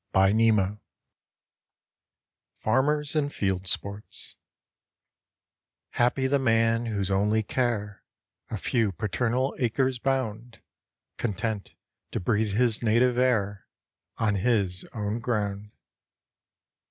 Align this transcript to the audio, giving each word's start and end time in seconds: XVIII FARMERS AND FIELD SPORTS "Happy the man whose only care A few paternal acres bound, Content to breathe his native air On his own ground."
XVIII 0.17 0.79
FARMERS 2.55 3.15
AND 3.15 3.31
FIELD 3.31 3.67
SPORTS 3.67 4.33
"Happy 5.91 6.25
the 6.25 6.39
man 6.39 6.87
whose 6.87 7.11
only 7.11 7.43
care 7.43 8.01
A 8.49 8.57
few 8.57 8.91
paternal 8.91 9.55
acres 9.59 9.99
bound, 9.99 10.59
Content 11.19 11.69
to 12.13 12.19
breathe 12.19 12.53
his 12.53 12.81
native 12.81 13.19
air 13.19 13.67
On 14.17 14.33
his 14.37 14.85
own 14.91 15.19
ground." 15.19 15.69